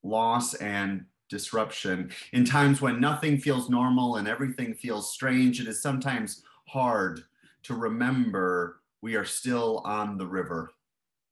loss 0.03 0.53
and 0.55 1.05
disruption, 1.29 2.11
in 2.33 2.43
times 2.43 2.81
when 2.81 2.99
nothing 2.99 3.37
feels 3.37 3.69
normal 3.69 4.17
and 4.17 4.27
everything 4.27 4.73
feels 4.73 5.13
strange, 5.13 5.61
it 5.61 5.67
is 5.67 5.81
sometimes 5.81 6.43
hard 6.67 7.23
to 7.63 7.73
remember 7.73 8.81
we 9.01 9.15
are 9.15 9.25
still 9.25 9.81
on 9.85 10.17
the 10.17 10.27
river. 10.27 10.73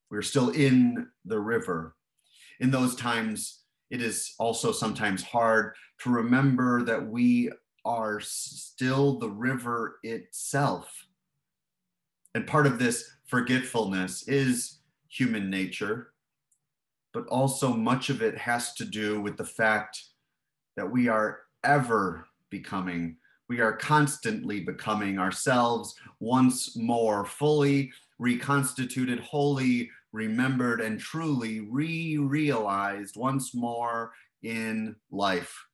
We're 0.09 0.21
still 0.21 0.51
in 0.51 1.07
the 1.25 1.39
river. 1.39 1.95
In 2.61 2.71
those 2.71 2.95
times, 2.95 3.63
it 3.89 4.01
is 4.01 4.35
also 4.39 4.71
sometimes 4.71 5.21
hard 5.21 5.73
to 5.99 6.09
remember 6.09 6.81
that 6.83 7.05
we 7.05 7.51
are 7.85 8.19
still 8.19 9.19
the 9.19 9.29
river 9.29 9.99
itself. 10.03 11.07
And 12.35 12.47
part 12.47 12.65
of 12.65 12.79
this 12.79 13.09
forgetfulness 13.25 14.27
is 14.27 14.79
human 15.07 15.49
nature, 15.49 16.13
but 17.13 17.27
also 17.27 17.73
much 17.73 18.09
of 18.09 18.21
it 18.21 18.37
has 18.37 18.73
to 18.75 18.85
do 18.85 19.21
with 19.21 19.37
the 19.37 19.45
fact 19.45 20.03
that 20.75 20.89
we 20.89 21.07
are 21.07 21.41
ever 21.63 22.25
becoming, 22.49 23.17
we 23.47 23.59
are 23.59 23.75
constantly 23.77 24.59
becoming 24.61 25.19
ourselves 25.19 25.95
once 26.19 26.75
more, 26.75 27.25
fully 27.25 27.91
reconstituted, 28.17 29.19
wholly 29.19 29.89
remembered, 30.11 30.81
and 30.81 30.99
truly 30.99 31.59
re 31.59 32.17
realized 32.17 33.17
once 33.17 33.53
more 33.53 34.13
in 34.41 34.95
life. 35.11 35.65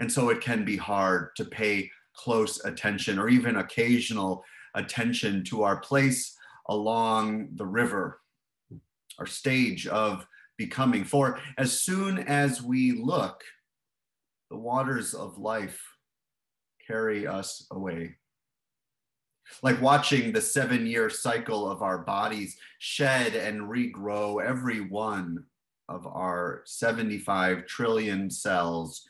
And 0.00 0.10
so 0.10 0.30
it 0.30 0.40
can 0.40 0.64
be 0.64 0.76
hard 0.76 1.36
to 1.36 1.44
pay 1.44 1.90
close 2.16 2.64
attention 2.64 3.18
or 3.18 3.28
even 3.28 3.56
occasional 3.56 4.42
attention 4.74 5.44
to 5.44 5.62
our 5.62 5.78
place 5.80 6.36
along 6.68 7.50
the 7.54 7.66
river, 7.66 8.20
our 9.18 9.26
stage 9.26 9.86
of 9.86 10.26
becoming. 10.56 11.04
For 11.04 11.38
as 11.58 11.80
soon 11.80 12.18
as 12.18 12.62
we 12.62 12.92
look, 12.92 13.42
the 14.50 14.56
waters 14.56 15.14
of 15.14 15.38
life 15.38 15.80
carry 16.86 17.26
us 17.26 17.66
away. 17.70 18.16
Like 19.62 19.80
watching 19.82 20.32
the 20.32 20.40
seven 20.40 20.86
year 20.86 21.10
cycle 21.10 21.70
of 21.70 21.82
our 21.82 21.98
bodies 21.98 22.56
shed 22.78 23.34
and 23.34 23.62
regrow 23.62 24.42
every 24.44 24.80
one 24.80 25.44
of 25.88 26.06
our 26.06 26.62
75 26.66 27.66
trillion 27.66 28.30
cells, 28.30 29.04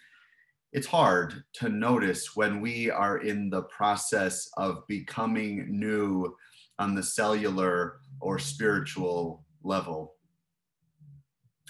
it's 0.72 0.86
hard 0.86 1.42
to 1.54 1.68
notice 1.68 2.36
when 2.36 2.60
we 2.60 2.90
are 2.90 3.18
in 3.18 3.50
the 3.50 3.62
process 3.62 4.48
of 4.56 4.86
becoming 4.86 5.66
new 5.68 6.36
on 6.78 6.94
the 6.94 7.02
cellular 7.02 8.00
or 8.20 8.38
spiritual 8.38 9.44
level. 9.64 10.14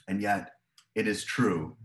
And 0.09 0.21
yet, 0.21 0.51
it 0.95 1.07
is 1.07 1.25
true. 1.25 1.77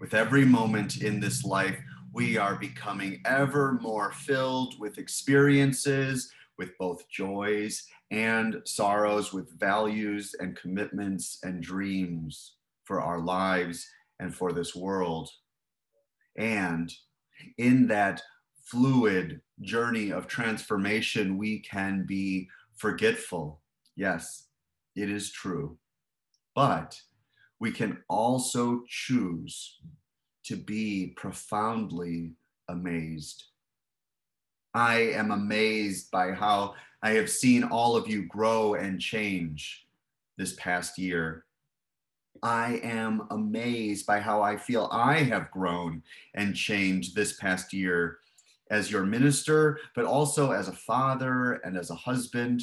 With 0.00 0.14
every 0.14 0.44
moment 0.44 1.02
in 1.02 1.18
this 1.18 1.44
life, 1.44 1.76
we 2.12 2.36
are 2.36 2.54
becoming 2.54 3.20
ever 3.24 3.78
more 3.82 4.12
filled 4.12 4.78
with 4.78 4.98
experiences, 4.98 6.30
with 6.56 6.76
both 6.78 7.08
joys 7.08 7.84
and 8.10 8.62
sorrows, 8.64 9.32
with 9.32 9.58
values 9.58 10.34
and 10.38 10.56
commitments 10.56 11.38
and 11.42 11.62
dreams 11.62 12.56
for 12.84 13.00
our 13.00 13.18
lives 13.18 13.88
and 14.20 14.34
for 14.34 14.52
this 14.52 14.74
world. 14.74 15.30
And 16.36 16.92
in 17.58 17.86
that 17.88 18.22
fluid 18.64 19.40
journey 19.60 20.12
of 20.12 20.26
transformation, 20.26 21.36
we 21.38 21.60
can 21.60 22.04
be 22.06 22.48
forgetful. 22.76 23.60
Yes, 23.96 24.46
it 24.96 25.10
is 25.10 25.30
true. 25.30 25.78
But 26.54 27.00
we 27.58 27.72
can 27.72 27.98
also 28.08 28.82
choose 28.88 29.80
to 30.44 30.56
be 30.56 31.12
profoundly 31.16 32.32
amazed. 32.68 33.44
I 34.72 34.98
am 35.12 35.30
amazed 35.30 36.10
by 36.10 36.32
how 36.32 36.74
I 37.02 37.10
have 37.10 37.28
seen 37.30 37.64
all 37.64 37.96
of 37.96 38.08
you 38.08 38.26
grow 38.26 38.74
and 38.74 39.00
change 39.00 39.86
this 40.38 40.54
past 40.54 40.98
year. 40.98 41.44
I 42.42 42.80
am 42.82 43.26
amazed 43.30 44.06
by 44.06 44.20
how 44.20 44.42
I 44.42 44.56
feel 44.56 44.88
I 44.92 45.18
have 45.18 45.50
grown 45.50 46.02
and 46.34 46.54
changed 46.54 47.14
this 47.14 47.34
past 47.34 47.72
year 47.72 48.18
as 48.70 48.90
your 48.90 49.04
minister, 49.04 49.78
but 49.94 50.04
also 50.04 50.52
as 50.52 50.68
a 50.68 50.72
father 50.72 51.54
and 51.64 51.76
as 51.76 51.90
a 51.90 51.94
husband. 51.94 52.62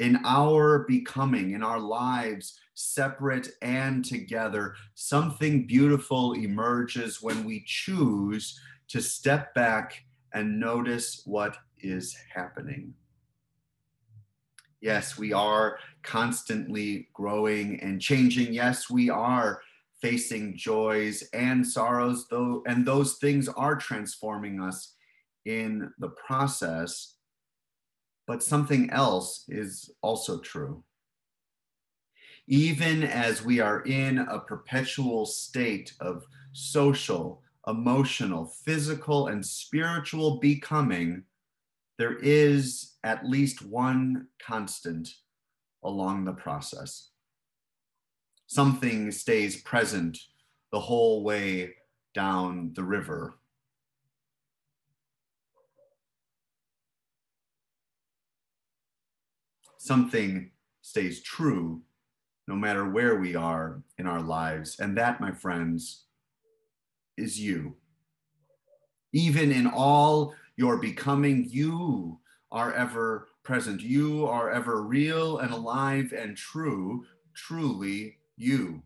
In 0.00 0.18
our 0.24 0.80
becoming, 0.80 1.52
in 1.52 1.62
our 1.62 1.78
lives, 1.78 2.58
separate 2.74 3.50
and 3.62 4.04
together, 4.04 4.74
something 4.94 5.66
beautiful 5.66 6.32
emerges 6.32 7.22
when 7.22 7.44
we 7.44 7.62
choose 7.64 8.60
to 8.88 9.00
step 9.00 9.54
back 9.54 10.04
and 10.32 10.58
notice 10.58 11.22
what 11.24 11.56
is 11.78 12.16
happening. 12.34 12.92
Yes, 14.84 15.16
we 15.16 15.32
are 15.32 15.78
constantly 16.02 17.08
growing 17.14 17.80
and 17.80 18.02
changing. 18.02 18.52
Yes, 18.52 18.90
we 18.90 19.08
are 19.08 19.62
facing 20.02 20.58
joys 20.58 21.22
and 21.32 21.66
sorrows, 21.66 22.26
though, 22.28 22.62
and 22.66 22.84
those 22.84 23.14
things 23.14 23.48
are 23.48 23.76
transforming 23.76 24.60
us 24.60 24.92
in 25.46 25.90
the 26.00 26.10
process. 26.10 27.14
But 28.26 28.42
something 28.42 28.90
else 28.90 29.46
is 29.48 29.90
also 30.02 30.38
true. 30.40 30.84
Even 32.46 33.04
as 33.04 33.42
we 33.42 33.60
are 33.60 33.80
in 33.84 34.18
a 34.18 34.38
perpetual 34.38 35.24
state 35.24 35.94
of 36.00 36.26
social, 36.52 37.40
emotional, 37.66 38.52
physical, 38.66 39.28
and 39.28 39.42
spiritual 39.46 40.40
becoming, 40.40 41.22
there 41.98 42.16
is 42.16 42.94
at 43.04 43.26
least 43.26 43.64
one 43.64 44.28
constant 44.44 45.08
along 45.82 46.24
the 46.24 46.32
process. 46.32 47.10
Something 48.46 49.10
stays 49.10 49.60
present 49.62 50.18
the 50.72 50.80
whole 50.80 51.22
way 51.22 51.74
down 52.14 52.72
the 52.74 52.84
river. 52.84 53.34
Something 59.78 60.50
stays 60.80 61.22
true 61.22 61.82
no 62.46 62.54
matter 62.54 62.88
where 62.88 63.18
we 63.18 63.34
are 63.34 63.82
in 63.98 64.06
our 64.06 64.20
lives. 64.20 64.78
And 64.78 64.96
that, 64.98 65.20
my 65.20 65.32
friends, 65.32 66.04
is 67.16 67.40
you. 67.40 67.76
Even 69.12 69.52
in 69.52 69.66
all 69.66 70.34
your 70.56 70.78
becoming, 70.78 71.46
you 71.48 72.18
are 72.52 72.72
ever 72.72 73.28
present. 73.42 73.82
You 73.82 74.26
are 74.26 74.50
ever 74.50 74.82
real 74.82 75.38
and 75.38 75.52
alive 75.52 76.12
and 76.16 76.36
true, 76.36 77.04
truly 77.34 78.18
you. 78.36 78.82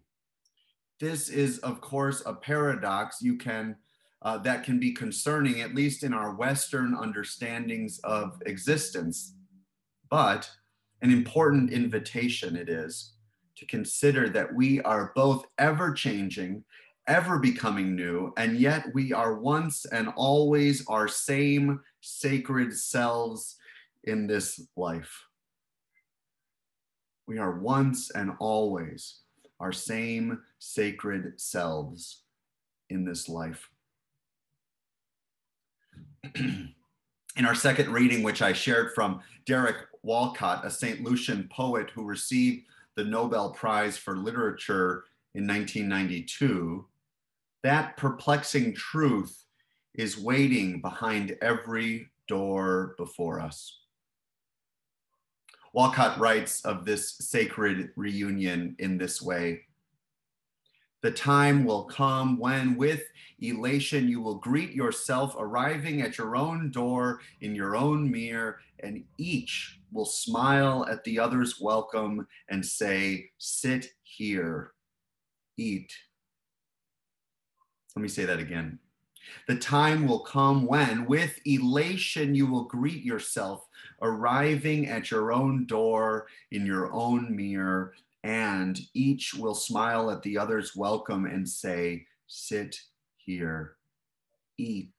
This 1.00 1.28
is, 1.28 1.59
of 1.59 1.81
course, 1.81 2.22
a 2.26 2.35
paradox 2.35 3.22
you 3.22 3.37
can 3.37 3.76
uh, 4.22 4.38
that 4.38 4.64
can 4.64 4.81
be 4.81 4.92
concerning, 4.92 5.61
at 5.61 5.74
least 5.74 6.02
in 6.02 6.12
our 6.12 6.35
Western 6.35 6.94
understandings 6.94 8.00
of 8.02 8.42
existence, 8.46 9.35
but 10.11 10.50
an 11.02 11.12
important 11.12 11.70
invitation 11.70 12.57
it 12.57 12.68
is 12.68 13.12
to 13.57 13.66
consider 13.66 14.28
that 14.28 14.52
we 14.52 14.81
are 14.83 15.12
both 15.14 15.44
ever 15.59 15.92
changing 15.92 16.64
ever 17.09 17.38
becoming 17.38 17.97
new, 17.97 18.33
and 18.37 18.59
yet 18.59 18.85
we 18.94 19.12
are 19.12 19.40
once 19.40 19.87
and 19.87 20.11
always 20.14 20.87
our 20.87 21.09
same 21.09 21.81
sacred 22.01 22.77
selves 22.77 23.57
in 24.05 24.27
this 24.27 24.61
life. 24.77 25.25
We 27.27 27.38
are 27.38 27.59
once 27.59 28.11
and 28.11 28.33
always 28.38 29.21
our 29.59 29.73
same 29.73 30.40
sacred 30.59 31.40
selves 31.40 32.23
in 32.90 33.05
this 33.05 33.29
life. 33.29 33.68
in 36.35 37.44
our 37.44 37.55
second 37.55 37.90
reading, 37.92 38.23
which 38.23 38.42
I 38.42 38.53
shared 38.53 38.92
from 38.94 39.21
Derek 39.47 39.77
Walcott, 40.03 40.64
a 40.64 40.71
St. 40.71 41.03
Lucian 41.03 41.49
poet 41.51 41.90
who 41.90 42.05
received 42.05 42.66
the 42.97 43.05
Nobel 43.05 43.51
Prize 43.53 43.97
for 43.97 44.16
Literature 44.16 45.05
in 45.35 45.47
1992, 45.47 46.85
that 47.62 47.97
perplexing 47.97 48.75
truth 48.75 49.44
is 49.94 50.18
waiting 50.18 50.81
behind 50.81 51.37
every 51.42 52.09
door 52.29 52.94
before 52.99 53.40
us. 53.40 53.81
Walcott 55.73 56.18
writes 56.18 56.64
of 56.64 56.85
this 56.85 57.16
sacred 57.18 57.90
reunion 57.97 58.77
in 58.79 58.97
this 58.97 59.21
way. 59.21 59.62
The 61.03 61.11
time 61.11 61.64
will 61.64 61.85
come 61.85 62.38
when, 62.38 62.77
with 62.77 63.03
elation, 63.40 64.09
you 64.09 64.21
will 64.21 64.37
greet 64.37 64.73
yourself 64.73 65.35
arriving 65.38 66.03
at 66.03 66.18
your 66.18 66.37
own 66.37 66.71
door 66.71 67.21
in 67.40 67.55
your 67.55 67.77
own 67.77 68.11
mirror, 68.11 68.59
and 68.81 69.05
each 69.16 69.79
will 69.92 70.07
smile 70.07 70.87
at 70.90 71.05
the 71.05 71.18
other's 71.18 71.61
welcome 71.61 72.27
and 72.49 72.64
say, 72.64 73.31
Sit 73.38 73.92
here, 74.03 74.73
eat 75.57 75.92
let 77.96 78.03
me 78.03 78.09
say 78.09 78.24
that 78.24 78.38
again. 78.38 78.79
The 79.46 79.57
time 79.57 80.07
will 80.07 80.20
come 80.20 80.66
when, 80.66 81.07
with 81.07 81.38
elation, 81.44 82.35
you 82.35 82.46
will 82.46 82.64
greet 82.64 83.05
yourself, 83.05 83.66
arriving 84.01 84.88
at 84.88 85.11
your 85.11 85.33
own 85.33 85.66
door 85.66 86.27
in 86.51 86.64
your 86.64 86.92
own 86.92 87.35
mirror, 87.35 87.94
and 88.24 88.79
each 88.94 89.35
will 89.35 89.55
smile 89.55 90.11
at 90.11 90.22
the 90.22 90.38
other's 90.38 90.74
welcome 90.74 91.27
and 91.27 91.48
say, 91.48 92.07
Sit 92.27 92.81
here, 93.16 93.77
eat. 94.59 94.92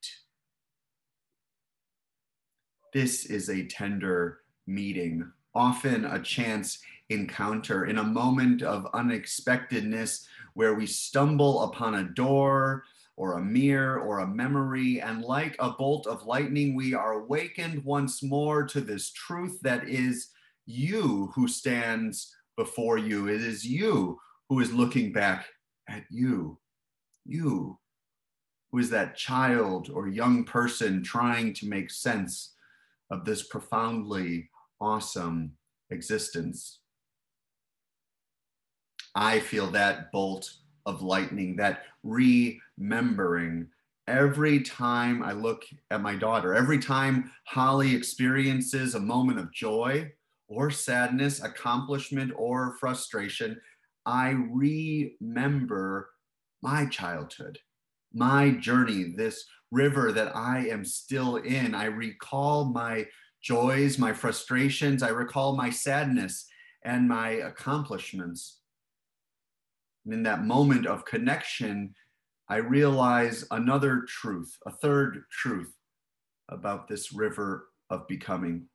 This 2.94 3.26
is 3.26 3.50
a 3.50 3.66
tender 3.68 4.40
meeting, 4.66 5.32
often 5.54 6.06
a 6.06 6.20
chance 6.20 6.80
encounter 7.10 7.86
in 7.86 7.98
a 7.98 8.04
moment 8.04 8.62
of 8.62 8.88
unexpectedness 8.94 10.28
where 10.60 10.74
we 10.74 10.86
stumble 10.86 11.64
upon 11.64 11.96
a 11.96 12.04
door 12.04 12.84
or 13.16 13.38
a 13.38 13.42
mirror 13.42 14.02
or 14.02 14.20
a 14.20 14.28
memory, 14.28 15.00
and 15.00 15.22
like 15.22 15.56
a 15.60 15.70
bolt 15.70 16.06
of 16.06 16.26
lightning, 16.26 16.76
we 16.76 16.94
are 16.94 17.14
awakened 17.14 17.82
once 17.86 18.22
more 18.22 18.66
to 18.66 18.82
this 18.82 19.14
truth 19.14 19.58
that 19.62 19.88
is 19.88 20.32
you 20.66 21.32
who 21.34 21.48
stands 21.48 22.36
before 22.58 22.98
you. 22.98 23.30
It 23.30 23.40
is 23.40 23.66
you 23.66 24.20
who 24.50 24.60
is 24.60 24.74
looking 24.74 25.14
back 25.14 25.46
at 25.88 26.04
you. 26.10 26.60
You, 27.24 27.80
who 28.74 28.80
is 28.80 28.90
that 28.90 29.16
child 29.16 29.90
or 29.90 30.10
young 30.10 30.44
person 30.44 31.02
trying 31.02 31.54
to 31.54 31.70
make 31.70 31.90
sense 31.90 32.54
of 33.10 33.24
this 33.24 33.48
profoundly 33.48 34.50
awesome 34.82 35.54
existence. 35.90 36.79
I 39.16 39.40
feel 39.40 39.68
that 39.72 40.12
bolt 40.12 40.52
of 40.86 41.02
lightning, 41.02 41.56
that 41.58 41.84
remembering 42.04 43.68
every 44.08 44.62
time 44.62 45.22
I 45.22 45.34
look 45.34 45.64
at 45.92 46.02
my 46.02 46.16
daughter, 46.16 46.56
every 46.56 46.80
time 46.80 47.32
Holly 47.46 47.96
experiences 47.96 48.96
a 48.96 49.00
moment 49.00 49.40
of 49.40 49.54
joy 49.54 50.12
or 50.48 50.72
sadness, 50.72 51.44
accomplishment 51.44 52.32
or 52.36 52.76
frustration, 52.80 53.60
I 54.06 54.30
remember 54.30 56.10
my 56.64 56.88
childhood, 56.88 57.60
my 58.14 58.52
journey, 58.52 59.14
this 59.16 59.46
river 59.72 60.12
that 60.12 60.36
I 60.36 60.68
am 60.68 60.84
still 60.84 61.36
in. 61.38 61.76
I 61.76 61.86
recall 61.86 62.66
my 62.66 63.06
joys, 63.42 64.00
my 64.00 64.14
frustrations, 64.14 65.04
I 65.04 65.10
recall 65.10 65.56
my 65.56 65.70
sadness 65.70 66.48
and 66.84 67.08
my 67.08 67.30
accomplishments. 67.30 68.59
And 70.10 70.16
in 70.16 70.24
that 70.24 70.44
moment 70.44 70.88
of 70.88 71.06
connection, 71.06 71.94
I 72.48 72.56
realize 72.56 73.46
another 73.52 74.08
truth, 74.08 74.58
a 74.66 74.72
third 74.72 75.22
truth 75.32 75.72
about 76.50 76.88
this 76.88 77.14
river 77.14 77.68
of 77.92 78.08
becoming. 78.08 78.66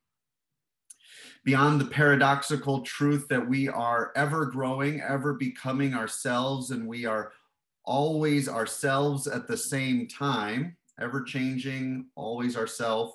Beyond 1.43 1.81
the 1.81 1.87
paradoxical 1.87 2.83
truth 2.83 3.27
that 3.27 3.45
we 3.45 3.67
are 3.67 4.13
ever 4.15 4.45
growing, 4.45 5.01
ever 5.01 5.33
becoming 5.33 5.93
ourselves, 5.93 6.71
and 6.71 6.87
we 6.87 7.05
are 7.05 7.33
always 7.83 8.47
ourselves 8.47 9.27
at 9.27 9.45
the 9.45 9.57
same 9.57 10.07
time, 10.07 10.77
ever 11.01 11.21
changing, 11.21 12.05
always 12.15 12.55
ourself. 12.55 13.11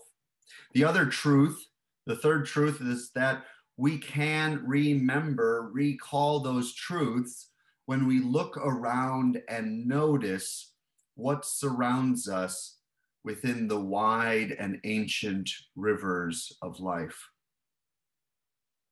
The 0.74 0.84
other 0.84 1.06
truth, 1.06 1.58
the 2.04 2.16
third 2.16 2.44
truth 2.44 2.82
is 2.82 3.12
that 3.14 3.44
we 3.78 3.96
can 3.96 4.62
remember, 4.66 5.70
recall 5.72 6.40
those 6.40 6.74
truths 6.74 7.49
when 7.86 8.06
we 8.06 8.20
look 8.20 8.56
around 8.56 9.42
and 9.48 9.86
notice 9.86 10.72
what 11.14 11.44
surrounds 11.44 12.28
us 12.28 12.78
within 13.24 13.68
the 13.68 13.80
wide 13.80 14.52
and 14.52 14.78
ancient 14.84 15.50
rivers 15.76 16.56
of 16.62 16.80
life. 16.80 17.28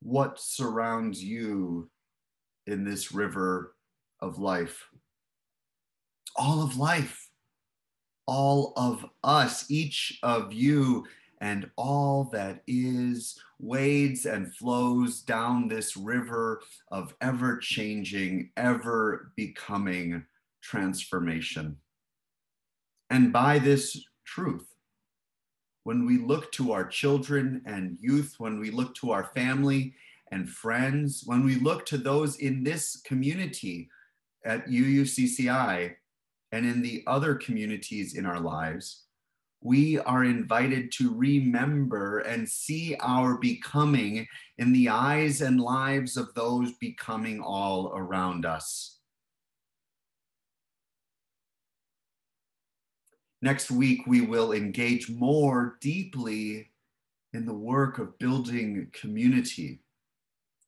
What 0.00 0.38
surrounds 0.38 1.22
you 1.22 1.90
in 2.66 2.84
this 2.84 3.12
river 3.12 3.74
of 4.20 4.38
life? 4.38 4.84
All 6.36 6.62
of 6.62 6.76
life, 6.76 7.28
all 8.26 8.74
of 8.76 9.04
us, 9.24 9.70
each 9.70 10.18
of 10.22 10.52
you 10.52 11.06
and 11.40 11.70
all 11.76 12.24
that 12.32 12.62
is 12.66 13.40
wades 13.60 14.26
and 14.26 14.54
flows 14.54 15.20
down 15.20 15.68
this 15.68 15.96
river 15.96 16.62
of 16.90 17.14
ever 17.20 17.58
changing, 17.58 18.50
ever 18.56 19.32
becoming 19.36 20.24
transformation. 20.62 21.76
And 23.10 23.32
by 23.32 23.58
this 23.58 24.04
truth, 24.24 24.66
when 25.84 26.04
we 26.04 26.18
look 26.18 26.52
to 26.52 26.72
our 26.72 26.86
children 26.86 27.62
and 27.64 27.96
youth, 28.00 28.34
when 28.38 28.58
we 28.58 28.70
look 28.70 28.94
to 28.96 29.12
our 29.12 29.24
family 29.34 29.94
and 30.30 30.48
friends, 30.48 31.22
when 31.24 31.44
we 31.44 31.54
look 31.56 31.86
to 31.86 31.96
those 31.96 32.36
in 32.36 32.62
this 32.62 33.00
community 33.06 33.88
at 34.44 34.66
UUCCI 34.66 35.94
and 36.52 36.66
in 36.66 36.82
the 36.82 37.02
other 37.06 37.34
communities 37.34 38.16
in 38.16 38.26
our 38.26 38.40
lives, 38.40 39.04
we 39.60 39.98
are 39.98 40.24
invited 40.24 40.92
to 40.92 41.14
remember 41.14 42.20
and 42.20 42.48
see 42.48 42.96
our 43.00 43.36
becoming 43.36 44.26
in 44.58 44.72
the 44.72 44.88
eyes 44.88 45.40
and 45.40 45.60
lives 45.60 46.16
of 46.16 46.32
those 46.34 46.72
becoming 46.74 47.40
all 47.40 47.92
around 47.94 48.46
us. 48.46 48.98
Next 53.40 53.70
week, 53.70 54.06
we 54.06 54.20
will 54.20 54.52
engage 54.52 55.10
more 55.10 55.76
deeply 55.80 56.70
in 57.32 57.46
the 57.46 57.54
work 57.54 57.98
of 57.98 58.18
building 58.18 58.88
community 58.92 59.80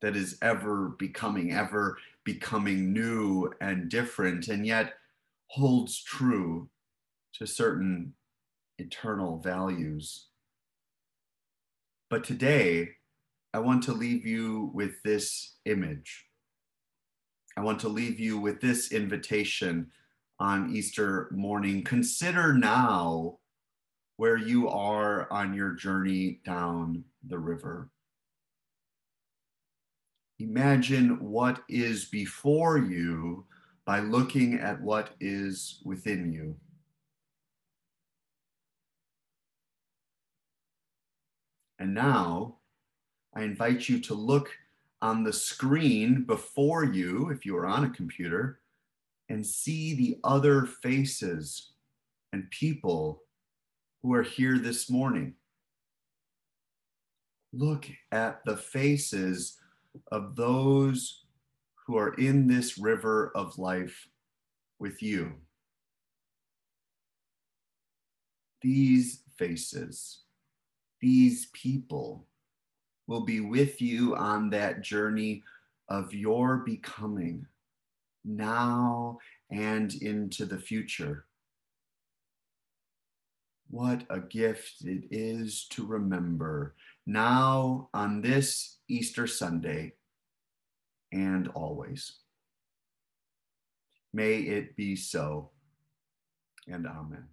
that 0.00 0.16
is 0.16 0.38
ever 0.40 0.90
becoming, 0.98 1.52
ever 1.52 1.98
becoming 2.24 2.92
new 2.92 3.50
and 3.60 3.88
different, 3.88 4.48
and 4.48 4.66
yet 4.66 4.94
holds 5.48 6.02
true 6.02 6.68
to 7.34 7.46
certain 7.46 8.14
eternal 8.80 9.38
values. 9.38 10.26
But 12.08 12.24
today, 12.24 12.88
I 13.52 13.58
want 13.60 13.82
to 13.84 13.92
leave 13.92 14.26
you 14.26 14.70
with 14.74 15.02
this 15.04 15.56
image. 15.64 16.26
I 17.56 17.60
want 17.62 17.80
to 17.80 17.88
leave 17.88 18.18
you 18.18 18.38
with 18.38 18.60
this 18.60 18.92
invitation 18.92 19.90
on 20.38 20.74
Easter 20.74 21.28
morning. 21.32 21.84
Consider 21.84 22.54
now 22.54 23.38
where 24.16 24.36
you 24.36 24.68
are 24.68 25.30
on 25.32 25.54
your 25.54 25.74
journey 25.74 26.40
down 26.44 27.04
the 27.26 27.38
river. 27.38 27.90
Imagine 30.38 31.20
what 31.20 31.62
is 31.68 32.06
before 32.06 32.78
you 32.78 33.44
by 33.84 34.00
looking 34.00 34.54
at 34.54 34.80
what 34.80 35.10
is 35.20 35.82
within 35.84 36.32
you. 36.32 36.56
And 41.80 41.94
now 41.94 42.56
I 43.34 43.42
invite 43.42 43.88
you 43.88 43.98
to 44.00 44.14
look 44.14 44.50
on 45.00 45.24
the 45.24 45.32
screen 45.32 46.24
before 46.24 46.84
you, 46.84 47.30
if 47.30 47.46
you 47.46 47.56
are 47.56 47.66
on 47.66 47.84
a 47.84 47.90
computer, 47.90 48.60
and 49.30 49.44
see 49.44 49.94
the 49.94 50.18
other 50.22 50.66
faces 50.66 51.72
and 52.34 52.50
people 52.50 53.22
who 54.02 54.12
are 54.12 54.22
here 54.22 54.58
this 54.58 54.90
morning. 54.90 55.34
Look 57.52 57.86
at 58.12 58.44
the 58.44 58.58
faces 58.58 59.56
of 60.12 60.36
those 60.36 61.24
who 61.86 61.96
are 61.96 62.12
in 62.14 62.46
this 62.46 62.76
river 62.76 63.32
of 63.34 63.58
life 63.58 64.06
with 64.78 65.02
you. 65.02 65.32
These 68.60 69.22
faces 69.38 70.20
these 71.00 71.46
people 71.52 72.26
will 73.06 73.24
be 73.24 73.40
with 73.40 73.80
you 73.82 74.14
on 74.16 74.50
that 74.50 74.82
journey 74.82 75.42
of 75.88 76.14
your 76.14 76.58
becoming 76.58 77.46
now 78.24 79.18
and 79.50 79.94
into 79.94 80.44
the 80.44 80.58
future. 80.58 81.24
What 83.70 84.04
a 84.10 84.20
gift 84.20 84.84
it 84.84 85.04
is 85.10 85.66
to 85.70 85.86
remember 85.86 86.74
now 87.06 87.88
on 87.94 88.20
this 88.20 88.78
Easter 88.88 89.26
Sunday 89.26 89.94
and 91.12 91.48
always. 91.48 92.18
May 94.12 94.38
it 94.38 94.76
be 94.76 94.96
so, 94.96 95.50
and 96.66 96.86
amen. 96.86 97.28